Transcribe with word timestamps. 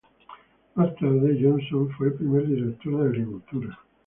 Más 0.73 0.95
tarde 0.95 1.37
Johnson 1.39 1.91
fue 1.95 2.07
el 2.07 2.13
primer 2.15 2.47
director 2.47 3.03
de 3.03 3.07
agricultura. 3.07 3.79